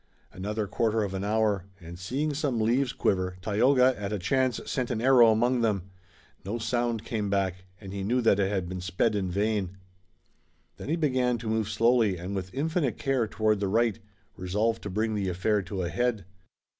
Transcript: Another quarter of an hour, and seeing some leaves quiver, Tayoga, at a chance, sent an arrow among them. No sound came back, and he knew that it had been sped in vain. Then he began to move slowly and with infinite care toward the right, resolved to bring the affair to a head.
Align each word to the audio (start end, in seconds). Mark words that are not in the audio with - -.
Another 0.33 0.65
quarter 0.65 1.03
of 1.03 1.13
an 1.13 1.23
hour, 1.23 1.65
and 1.79 1.99
seeing 1.99 2.33
some 2.33 2.59
leaves 2.59 2.91
quiver, 2.91 3.37
Tayoga, 3.43 3.93
at 4.01 4.11
a 4.11 4.17
chance, 4.17 4.59
sent 4.65 4.89
an 4.89 4.99
arrow 4.99 5.31
among 5.31 5.61
them. 5.61 5.91
No 6.43 6.57
sound 6.57 7.05
came 7.05 7.29
back, 7.29 7.65
and 7.79 7.93
he 7.93 8.03
knew 8.03 8.19
that 8.21 8.39
it 8.39 8.49
had 8.49 8.67
been 8.67 8.81
sped 8.81 9.13
in 9.13 9.29
vain. 9.29 9.77
Then 10.77 10.89
he 10.89 10.95
began 10.95 11.37
to 11.37 11.47
move 11.49 11.69
slowly 11.69 12.17
and 12.17 12.33
with 12.35 12.51
infinite 12.51 12.97
care 12.97 13.27
toward 13.27 13.59
the 13.59 13.67
right, 13.67 13.99
resolved 14.35 14.81
to 14.81 14.89
bring 14.89 15.13
the 15.13 15.29
affair 15.29 15.61
to 15.61 15.83
a 15.83 15.89
head. 15.89 16.25